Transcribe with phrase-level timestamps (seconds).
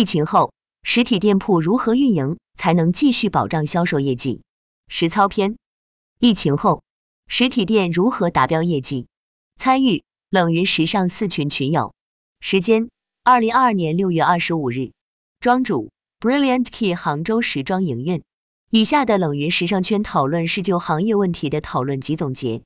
[0.00, 4.40] 疫情后，实体店铺如何运营才能继续保障销售业绩？
[4.88, 5.58] 实操篇：
[6.20, 6.82] 疫情后，
[7.28, 9.08] 实体店如何达标业绩？
[9.58, 11.92] 参与冷云时尚四群群友。
[12.40, 12.88] 时间：
[13.24, 14.92] 二零二二年六月二十五日。
[15.38, 18.22] 庄主：Brilliant Key 杭州时装营运。
[18.70, 22.62] 以下的冷云时尚圈讨论是就行业问题的讨论及总结，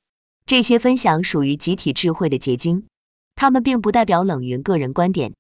[0.47, 2.87] 这些分享属于集体智慧的结晶，
[3.35, 5.35] 他们并不代表冷云个人观点。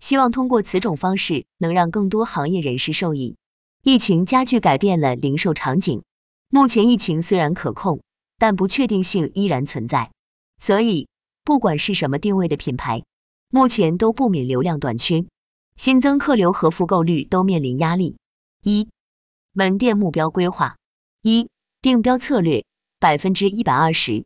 [0.00, 3.36] 希望通过此种方式，能让更多行业人士受益。
[3.82, 6.02] 疫情加剧改变了零售场景，
[6.48, 8.00] 目前疫情虽然可控，
[8.38, 10.10] 但不确定性依然存在。
[10.58, 11.08] 所以，
[11.44, 13.02] 不管是什么定位的品牌，
[13.50, 15.24] 目前都不免流量短缺，
[15.76, 18.16] 新增客流和复购率都面临压力。
[18.62, 18.88] 一、
[19.52, 20.76] 门店目标规划：
[21.22, 21.48] 一、
[21.80, 22.64] 定标策略
[22.98, 24.24] 百分之一百二十，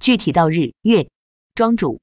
[0.00, 1.08] 具体到日月。
[1.54, 2.00] 庄主，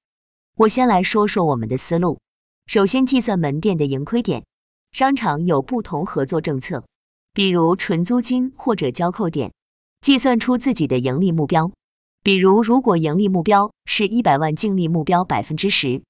[0.55, 2.20] 我先来说说我们的思路。
[2.66, 4.44] 首先，计算门店的盈亏点，
[4.91, 6.84] 商场有不同合作政策，
[7.34, 9.51] 比如纯租金或者交扣点，
[10.01, 11.71] 计算出自己的盈利目标。
[12.23, 16.01] 比如，如果盈利目标是一百万，净利目标百分之十，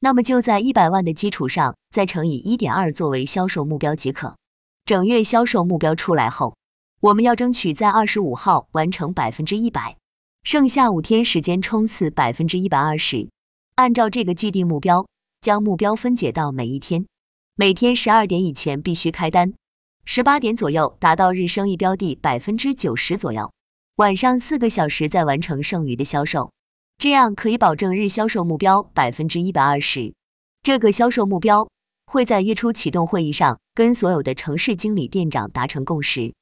[0.00, 4.36] 那么就在一百万的基础上再乘以一点二作为销售目标即可。
[4.84, 6.54] 整月销售目标出来后，
[7.00, 9.96] 我们要争取在二十五号完成百分之一百，
[10.42, 13.30] 剩下五天时间冲刺百分之一百二十。
[13.76, 15.06] 按照这个既定目标，
[15.42, 17.04] 将目标分解到每一天，
[17.56, 19.52] 每天十二点以前必须开单，
[20.04, 23.52] 十八点左右达到日生意标的百分之九十左右。
[23.96, 26.52] 晚上四个小时再完成剩余的销售，
[26.96, 30.14] 这样可以保证日销售目标百分之一百二十。
[30.62, 31.68] 这个销售目标
[32.06, 36.32] 会在月初启动会议上跟所有的城市经理店长达成共识，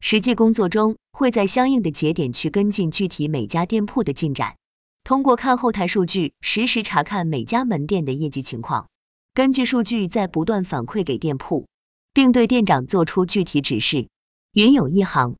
[0.00, 4.54] 实际工作中会在相应的节点去跟进具体每家店铺的进展，
[5.04, 8.88] 通过看后台数据实时查看每家门店的业绩情况，
[9.34, 11.66] 根据数据再不断反馈给店铺，
[12.12, 14.08] 并对店长做出具体指示。
[14.52, 15.36] 云有一行。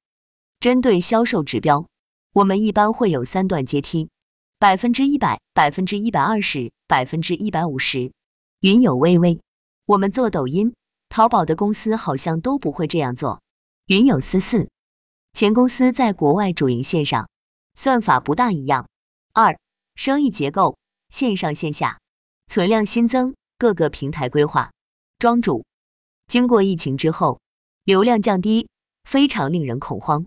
[0.61, 1.87] 针对销售指标，
[2.35, 4.11] 我们一般会有三段阶梯：
[4.59, 8.13] 百分之一百、百分之一百二十、百分之一百五十。
[8.61, 9.41] 云有微微，
[9.87, 10.75] 我们做抖音、
[11.09, 13.41] 淘宝的公司好像都不会这样做。
[13.87, 14.69] 云有思思，
[15.33, 17.27] 前公司在国外主营线上，
[17.75, 18.90] 算法不大一样。
[19.33, 19.57] 二、
[19.95, 20.77] 生意结构，
[21.11, 22.01] 线上线下，
[22.49, 24.73] 存量新增，各个平台规划。
[25.21, 25.65] 庄主，
[26.27, 27.41] 经过疫情之后，
[27.85, 28.69] 流量降低，
[29.05, 30.27] 非常令人恐慌。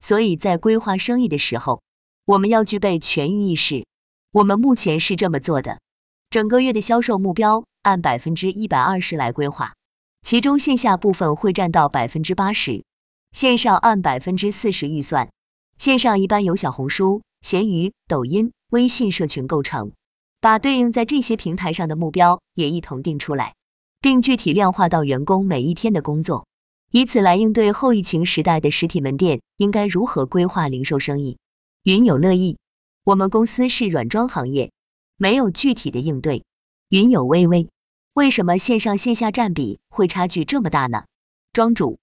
[0.00, 1.80] 所以在规划生意的时候，
[2.26, 3.86] 我们要具备全域意识。
[4.32, 5.80] 我们目前是这么做的：
[6.28, 9.72] 整个月的销售目标按百分之一百二十来规划，
[10.22, 12.84] 其中线下部分会占到百分之八十，
[13.32, 15.30] 线上按百分之四十预算。
[15.78, 19.92] 线上一般有小红书、闲鱼、抖音、微信社群构成，
[20.40, 23.54] 把对应在这些平台上的目标也一同定出来，
[24.00, 26.46] 并具体量化到员工每一天的工作。
[26.92, 31.36] 以此来应对后疫情时代的实体门店应该如何规划零售生意？
[31.82, 32.58] 云有乐意，
[33.04, 34.70] 我们公司是软装行业，
[35.16, 36.44] 没有具体的应对。
[36.90, 37.68] 云有微微，
[38.12, 41.04] 为什么线上线下占比会差距这么大呢？
[41.52, 41.98] 庄主，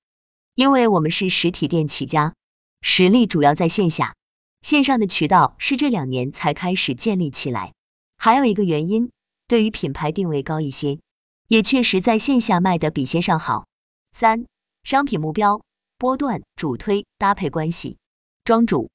[0.56, 2.33] 因为我们是实体店起家，
[2.81, 4.16] 实力主要在线下，
[4.62, 7.74] 线上的渠道是这两年才开始建立起来。
[8.18, 9.12] 还有一个原因，
[9.47, 11.00] 对于品牌定位高一些，
[11.47, 13.66] 也确实在线下卖的比线上好。
[14.12, 14.46] 三。
[14.84, 15.62] 商品目标、
[15.98, 17.98] 波段、主推、搭配关系。
[18.46, 18.90] 庄主，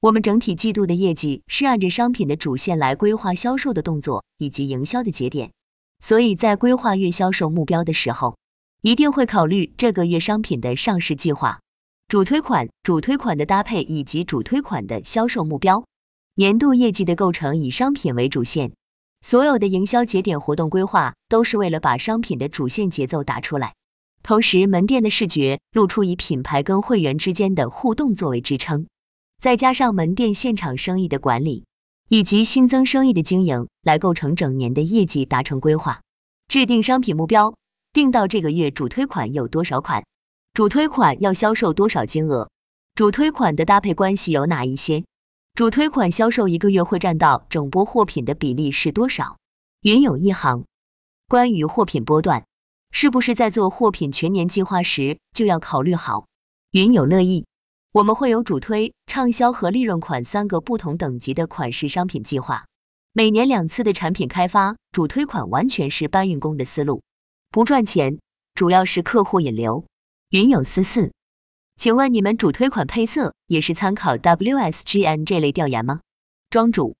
[0.00, 5.52] 我们整体季度的业绩是按着商品的主线来规划销售的动作以及营销的节点，
[6.00, 8.36] 所以在规划月销售目标的时候，
[8.82, 11.60] 一定会考虑这个月商品的上市计划、
[12.10, 15.84] 主推款、主推款的搭配以及主推款的销售目标。
[16.34, 18.72] 年度业绩的构成以商品为主线，
[19.20, 23.74] 所有的营销节点活动规划都是为了把商品的主线节奏打出来。
[24.24, 28.88] 同时，门店的视觉露出以品牌跟会员之间的互动作为支撑，
[29.40, 31.64] 再加上门店现场生意的管理
[32.08, 36.00] 以及新增生意的经营，来构成整年的业绩达成规划。
[36.48, 37.54] 制定商品目标，
[37.92, 40.02] 定到这个月主推款有多少款，
[40.52, 42.50] 主推款要销售多少金额，
[42.96, 45.04] 主推款的搭配关系有哪一些，
[45.54, 49.38] 主推款销售一个月会占到整波货品的比例是多少？
[49.82, 50.64] 云有一行，
[51.28, 52.44] 关于货品波段。
[52.92, 56.26] 是不是在做货品全年计划时就要考虑好？
[56.72, 57.46] 云有乐意，
[57.92, 62.66] 我们会有主推、畅销和利润款三个不同等级的款式商品计划，
[63.12, 64.74] 每年两次的产品开发。
[64.90, 67.00] 主推款完全是搬运工的思路，
[67.50, 68.18] 不赚钱，
[68.56, 69.84] 主要是客户引流。
[70.30, 71.12] 云有思思，
[71.76, 76.02] 请问你们主推款配色也是参考 WSGN 这类调研吗？
[76.50, 76.94] 庄主，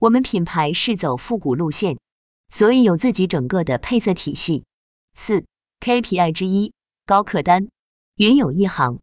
[0.00, 1.96] 我们品牌是走复古路线，
[2.48, 4.64] 所以有自己整个的配色体系。
[5.16, 5.44] 四
[5.78, 6.72] KPI 之一，
[7.06, 7.68] 高客单。
[8.16, 8.98] 云有一行，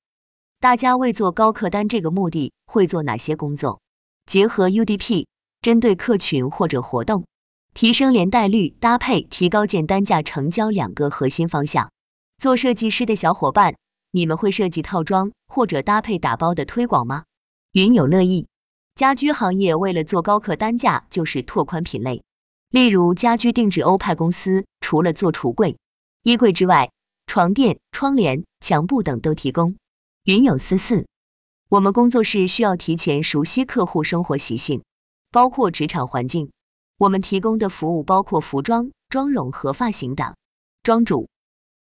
[0.60, 3.80] 大家为做高客单这个目的会做哪些工作？
[4.26, 5.28] 结合 UDP，
[5.62, 7.26] 针对客群或者活动，
[7.74, 11.90] 提升连带率，搭配提高件单价，成交两个核心方向。
[12.42, 13.76] 做设计师的小伙伴，
[14.14, 17.26] 你们会设计套装或者搭配打包的推广吗？
[17.74, 18.48] 云有乐意。
[18.96, 22.24] 家居行业为了做高客单价，就是拓宽品类。
[22.72, 25.78] 例如家居定制欧派公司，除了做橱柜、
[26.24, 26.90] 衣柜之外，
[27.28, 29.76] 床垫、窗帘、墙布等都提供。
[30.24, 31.06] 云有思四，
[31.70, 34.82] 我们工作室需要提前熟悉客户生活习性，
[35.30, 36.50] 包括职场环境。
[36.98, 40.34] 我们提供的服务包括服装、妆容和发型等。
[40.82, 41.30] 庄主，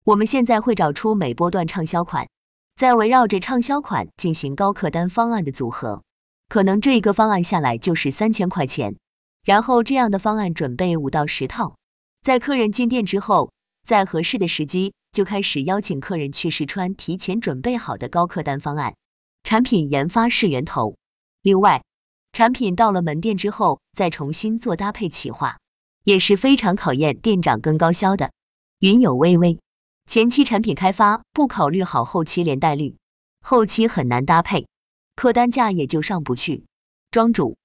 [0.07, 2.29] 我们现在会找出每波段畅销款，
[2.77, 6.01] 再围绕着畅销款进行高客单方案的组合。
[6.47, 8.95] 可能这一个方案下来就是三千块钱，
[9.43, 11.75] 然后这样的方案准备五到十套，
[12.21, 13.51] 在客人进店之后，
[13.85, 18.95] 在合适的时机就开始邀请客人去试穿提前准备好的高客单方案。
[19.43, 20.95] 产品研发是源头，
[21.41, 21.83] 另外，
[22.31, 25.57] 产品到了门店之后再重新做搭配企划，
[26.05, 28.31] 也是非常考验店长跟高销的。
[28.79, 29.59] 云有微微，
[30.07, 32.95] 前期产品开发不考虑好后期连带率，
[33.41, 34.65] 后期很难搭配。
[35.17, 36.63] 客单价也就上不去。
[37.11, 37.57] 庄主，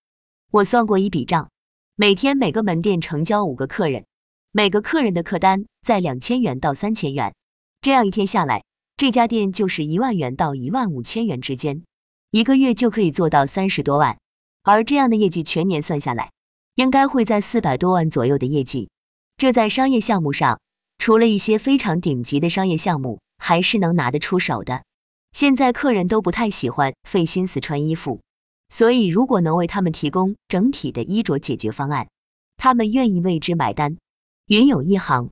[0.50, 1.48] 我算过一笔账，
[1.94, 4.04] 每天每个门店成交五个客人，
[4.50, 7.32] 每个客人的客单在两千元到三千元，
[7.80, 8.64] 这样一天下来，
[8.96, 11.84] 这家店就是一万元到一万五千元之间，
[12.32, 14.18] 一个月就可以做到三十多万。
[14.64, 16.32] 而这样的业绩全年算下来，
[16.74, 18.90] 应该会在四百多万左右的业绩。
[19.36, 20.58] 这在商业项目上，
[21.02, 24.84] 除了一些非常顶级的商业项目，还是能拿得出手的。
[25.32, 28.20] 现在客人都不太喜欢费心思穿衣服，
[28.68, 32.06] 所以如果能为他们提供整体的衣着解决方案，
[32.56, 33.96] 他们愿意为之买单。
[34.46, 35.28] 云有一行，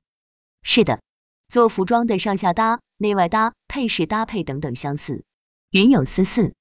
[0.61, 0.99] 是的，
[1.47, 5.23] 做服装的上下搭、内外搭、配饰搭配等等相似。
[5.69, 6.53] 云有思四，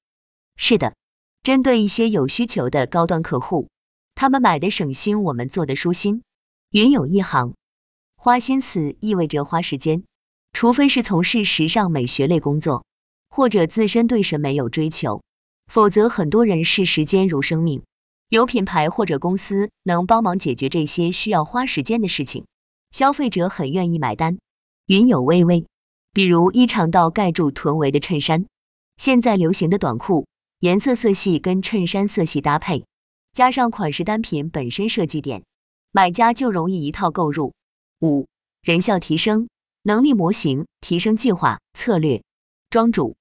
[0.54, 0.94] 是的，
[1.42, 3.68] 针对一些有需求的高端客户，
[4.14, 6.22] 他们买的省心，我们做的舒心。
[6.70, 7.54] 云有一行，
[8.22, 10.05] 花心思意味着花时间，
[10.52, 12.84] 除非是从事时尚美学类工作。
[13.31, 15.22] 或者自身对审美有追求，
[15.72, 17.82] 否则很多人视时间如生命。
[18.28, 22.44] 有品牌或者公司能帮忙解决这些需要花时间的事情，
[22.90, 24.37] 消费者很愿意买单。
[24.88, 25.64] 云有微微，
[26.12, 28.44] 比如衣长到盖住臀围的衬衫，
[28.99, 30.26] 现在流行的短裤，
[30.58, 32.84] 颜色色系跟衬衫色系搭配，
[33.32, 35.43] 加上款式单品本身设计点，
[35.93, 37.55] 买家就容易一套购入。
[38.02, 38.26] 五
[38.62, 39.50] 人效提升
[39.82, 42.23] 能力模型提升计划策略，
[42.70, 43.14] 庄主。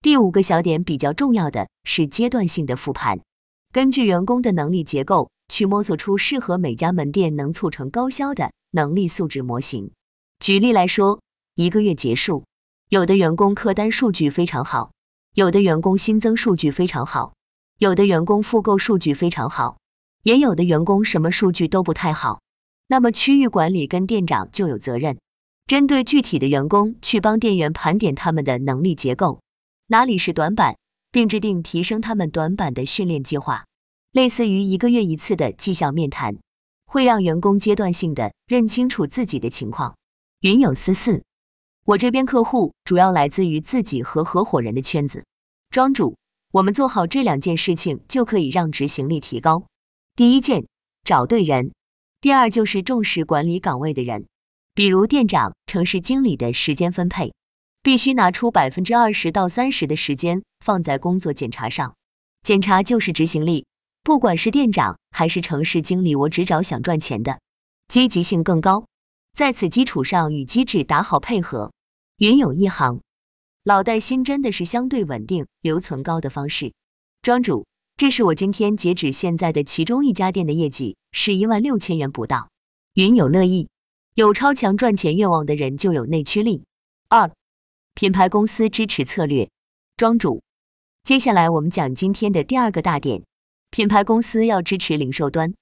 [0.00, 3.20] 第五个小点比较重要的是阶段性的复盘，
[3.70, 9.90] 根据员工的能力结构去摸索出适合每家门店能促成高销的能力素质模型。
[10.40, 11.20] 举例来说，
[11.54, 12.44] 一个月结束，
[12.88, 14.92] 有的员工客单数据非常好，
[15.34, 17.34] 有的员工新增数据非常好，
[17.78, 19.76] 有的员工复购数据非常好，
[20.22, 22.40] 也有的员工什么数据都不太好。
[22.86, 25.18] 那么区域管理跟店长就有责任，
[25.66, 29.40] 针对具体的员工去帮店员盘点他们的能力结构。
[29.86, 30.76] 哪里是短板，
[31.10, 33.64] 并制定提升他们短板的训练计划，
[34.12, 36.36] 类似于一个月一次的绩效面谈，
[36.86, 39.96] 会让员工阶段性的认清楚自己的情况。
[40.40, 41.22] 云有思四，
[41.86, 45.24] 我这边客户主要来自于自己和合伙人的圈子。
[45.70, 46.16] 庄主，
[46.52, 49.64] 我们做好这两件事情，就可以让执行力提高。
[50.14, 50.66] 第一件，
[51.02, 51.70] 找对人；
[52.24, 54.28] 第二就是重视管理岗位的人，
[54.72, 57.34] 比如店长、城市经理的时间分配。
[57.82, 61.96] 必须拿出百分之二十到三十的时间放在工作检查上，
[62.42, 63.66] 检查就是执行力。
[64.02, 67.40] 不管是店长还是城市经理，我只找想赚钱的，
[67.88, 68.86] 积极性更高。
[69.36, 71.74] 在此基础上与机制打好配合，
[72.16, 73.02] 云有一行，
[73.64, 76.72] 老带新真的是相对稳定、留存高的方式。
[77.20, 77.66] 庄主，
[77.98, 82.50] 这是我今天截止现在的其中一家店的业绩，是一万六千元不到。
[82.94, 83.68] 云有乐意，
[84.14, 86.64] 有超强赚钱愿望的人就有内驱力。
[87.08, 87.30] 二。
[87.94, 89.48] 品牌公司支持策略，
[89.96, 90.42] 庄主。
[91.04, 93.22] 接下来我们讲今天的第二个大点：
[93.70, 95.54] 品牌公司要支持零售端，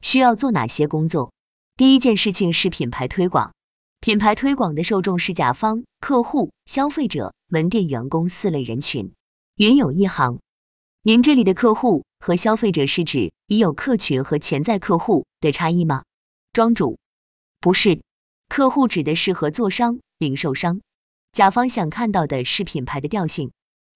[0.00, 1.32] 需要做哪些工作？
[1.76, 3.52] 第一件事情是品牌推广。
[4.00, 9.12] 品牌推广的受众是甲方、客户、消费者、门店员工四类人群。
[9.56, 10.38] 云有一行，
[11.02, 16.02] 您这里的客户和消费者是指已有客群和潜在客户的差异吗？
[16.52, 16.98] 庄主，
[17.58, 18.02] 不是，
[18.50, 20.82] 客户指的是合作商、零售商。
[21.32, 23.50] 甲方想看到的是品牌的调性，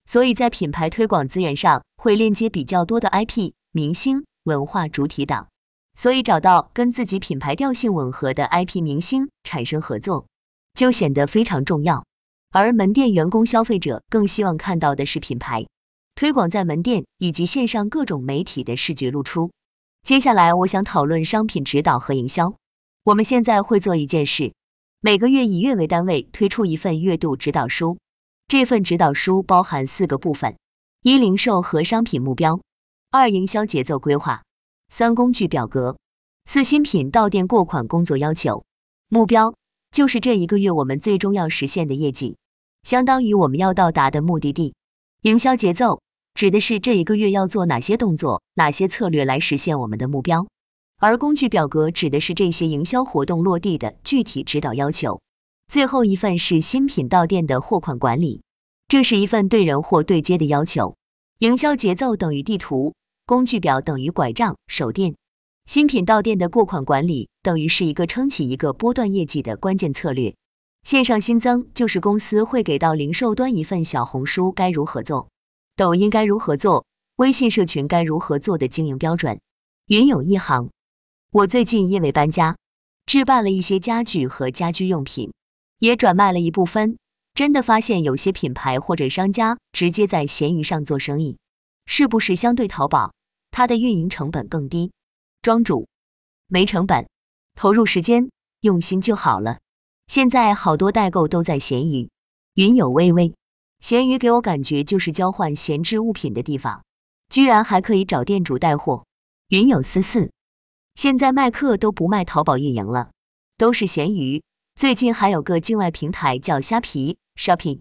[0.07, 5.47] 所以在品牌推广资源上会链接比较多的 IP、明星、文化主体等，
[5.95, 10.25] 所以找到跟自己品牌调性吻合的 IP、明星产生合作。
[10.73, 12.07] 就显得非常重要。
[12.51, 15.67] 而门店员工消费者更希望看到的是品牌
[16.17, 19.51] 推广在门店以及线上各种媒体的视觉露出。
[20.05, 22.55] 接下来，我想讨论商品指导和营销。
[23.05, 24.55] 我们现在会做一件事，
[25.01, 27.99] 每个月以月为单位推出一份月度指导书。
[28.47, 30.57] 这份指导书包含四个部分：
[31.03, 32.61] 一、零售和商品目标；
[33.11, 34.43] 二、营销节奏规划；
[34.89, 35.97] 三、工具表格；
[36.45, 38.65] 四、新品到店过款工作要求。
[39.09, 39.55] 目标
[39.91, 42.37] 就是这一个月我们最终要实现的业绩。
[42.85, 44.75] 相当于我们要到达的目的地。
[45.23, 46.03] 营销节奏
[46.35, 50.47] 指的是这一个月要做哪些动作、哪些策略来实现我们的目标，
[50.99, 55.21] 而工具表格指的是这些营销活动落地的具体指导要求。
[55.69, 58.43] 最后一份是新品到店的货款管理，
[58.89, 60.97] 这是一份对人货对接的要求。
[61.39, 62.95] 营销节奏等于地图，
[63.27, 65.15] 工具表等于拐杖、手电，
[65.67, 70.35] 新品到店的过款管理等于是一个撑起一个波段业绩的关键策略。
[70.83, 75.29] 线上新增就是公司会给到零售端一份小红书该如何做，
[75.77, 79.41] 抖音该如何做，微信社群该如何做的经营标准。
[79.87, 80.71] 云有一行，
[81.33, 82.57] 我最近因为搬家，
[83.07, 85.33] 置办了一些家具和家居用品，
[85.81, 86.97] 也转卖了一部分。
[87.35, 91.37] 真的发现有些品牌或者商家直接在闲鱼上做生意，
[91.87, 93.13] 是不是相对淘宝，
[93.51, 94.93] 它的运营成本更低？
[95.43, 95.89] 庄主，
[96.47, 97.09] 没成本，
[97.57, 99.59] 投入时间，用心就好了。
[100.07, 102.09] 现在好多代购都在闲鱼，
[102.55, 103.35] 云有微微，
[103.85, 106.83] 闲鱼给我感觉就是交换闲置物品的地方，
[107.29, 109.05] 居然还可以找店主带货。
[109.49, 110.33] 云有思思，
[110.95, 113.11] 现在卖课都不卖淘宝运营了，
[113.59, 114.43] 都是闲鱼。
[114.75, 117.81] 最近还有个境外平台叫虾皮 Shopping，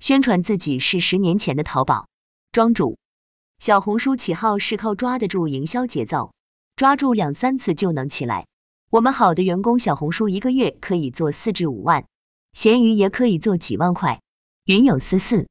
[0.00, 2.08] 宣传自己是十年前的淘宝。
[2.50, 2.98] 庄主，
[3.60, 6.32] 小红书起号是靠抓得住营销节奏，
[6.74, 8.48] 抓住两三次就能起来。
[8.90, 12.04] 我们好的员工，小红书一个月可以做四至五万，
[12.54, 14.20] 闲鱼也可以做几万块。
[14.66, 15.46] 云有思思，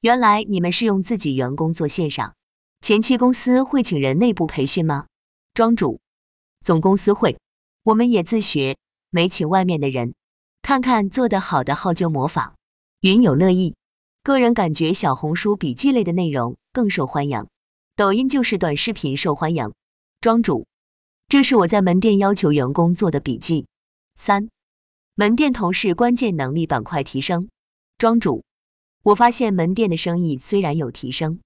[0.00, 2.36] 原来你们是用自己员工做线上，
[2.80, 5.06] 前期公司会请人内部培训吗？
[5.54, 6.00] 庄主，
[6.60, 7.36] 总公司会，
[7.82, 8.76] 我们也自学，
[9.10, 10.14] 没请外面的人，
[10.62, 12.54] 看看做得好的号就模仿。
[13.00, 13.74] 云有乐意，
[14.22, 17.48] 个人感觉小红书笔记类的内容更受欢迎，
[17.96, 19.72] 抖音就是短视频受欢迎。
[20.20, 20.64] 庄主。
[21.26, 23.66] 这是我在门店要求员工做的笔记。
[24.14, 24.48] 三、
[25.16, 27.48] 门店同事关键能力板块提升。
[27.96, 28.44] 庄主，
[29.04, 31.38] 我发现门店的生意虽然有提升，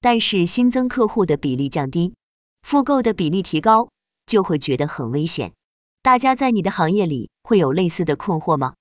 [0.00, 2.14] 但是新增客户的比例降低，
[2.62, 3.90] 复购的比例提高，
[4.24, 5.52] 就会觉得很危险。
[6.02, 8.74] 大家在你的行业里会有类似的困惑吗？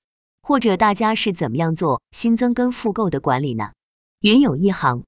[0.44, 3.72] 或者大家是怎么样做新增跟复购的管理呢？
[4.20, 5.04] 云有一行，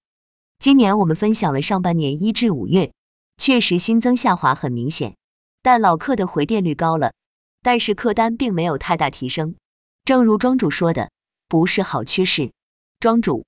[0.58, 2.92] 今年我们分享了上半年一至五月，
[3.38, 5.16] 确实新增下滑很明显。
[5.62, 7.14] 但老客的回店率高了，
[7.62, 9.56] 但是客单并没有太大提升。
[10.04, 11.12] 正如庄主说的，
[11.48, 12.52] 不是好趋势。
[13.00, 13.46] 庄主，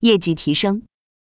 [0.00, 0.82] 业绩提升，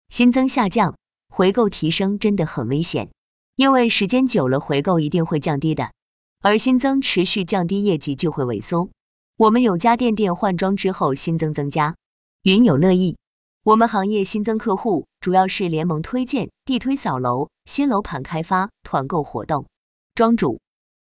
[0.09, 0.97] 新增下降，
[1.29, 3.11] 回购提升真的很危险，
[3.57, 5.93] 因为时间久了回购一定会降低的，
[6.41, 8.89] 而新增持续降低，业绩就会萎缩。
[9.37, 11.95] 我们有家电店换装之后新增增加，
[12.43, 13.17] 云有乐意。
[13.65, 19.67] 我们行业新增客户主要是联盟推荐、地推扫楼、新楼盘开发、团购活动。
[20.15, 20.61] 庄主，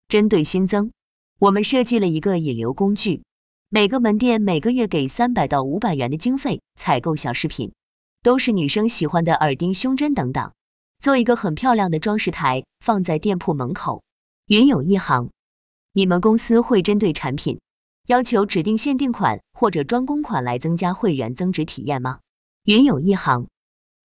[0.07, 0.93] 针对新增，
[1.41, 3.25] 我们设计了一个引流工具，
[3.75, 7.73] 每个门店每个月给三百到五百元的经费采购小饰品，
[8.23, 10.53] 都是女生喜欢的耳钉、胸针等等，
[11.01, 14.05] 做一个很漂亮的装饰台放在店铺门口。
[14.47, 15.29] 云有一行，
[15.95, 17.59] 你们公司会针对产品
[18.07, 22.21] 要求指定限定款或者专供款来增加会员增值体验吗？
[22.67, 23.49] 云有一行，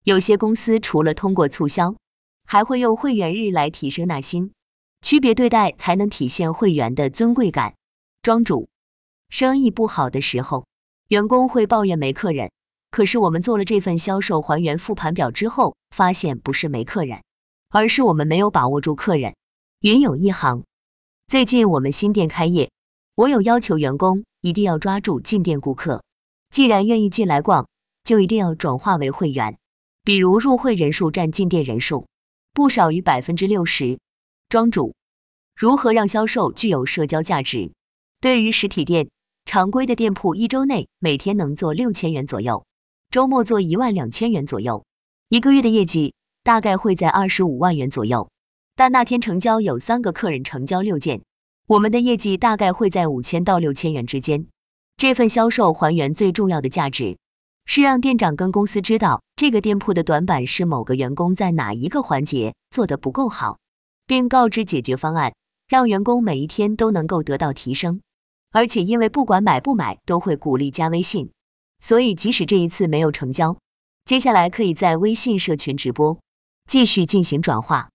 [0.03, 1.95] 有些公司除了通过促销，
[2.47, 4.51] 还会用会员日来提升纳新。
[5.03, 7.75] 区别对待才能体现会员的尊贵感。
[8.23, 8.67] 庄主，
[9.29, 10.65] 生意不好的时候，
[11.09, 12.51] 员工会抱怨没客人。
[12.91, 17.21] 可是我们做了这份销售还原复盘表之后，发现不是没客人，
[17.69, 19.35] 而是我们没有把握住客人。
[19.81, 20.63] 云有一行，
[21.27, 22.71] 最近我们新店开业，
[23.15, 26.03] 我有要求员工一定要抓住进店顾客。
[26.49, 27.67] 既然愿意进来逛，
[28.03, 29.57] 就一定要转化为会员。
[30.03, 32.07] 比如入会人数占进店人数
[32.53, 33.99] 不少于百分之六十。
[34.49, 34.95] 庄主，
[35.55, 37.71] 如何让销售具有社交价值？
[38.19, 39.07] 对于实体店，
[39.51, 42.63] 常规的店铺一周内每天能做六千元左右，
[43.09, 44.85] 周末做一万两千元左右，
[45.29, 46.13] 一个月的业绩
[46.43, 48.29] 大概会在二十五万元左右。
[48.75, 51.23] 但那天成交有三个客人成交六件，
[51.65, 54.45] 我们的业绩大概会在五千到六千元之间。
[54.97, 57.17] 这份销售还原最重要的价值，
[57.65, 63.57] 是让店长跟公司知道这个店铺的短板是某个员工在哪一个环节做得不够好。
[64.05, 65.33] 并告知解决方案，
[65.67, 68.01] 让员工每一天都能够得到提升。
[68.51, 71.31] 而且因为不管买不买都会鼓励加微信，
[71.79, 73.57] 所以即使这一次没有成交，
[74.05, 76.19] 接下来可以在微信社群直播
[76.67, 77.89] 继续进行转化。